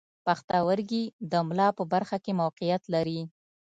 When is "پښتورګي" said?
0.25-1.03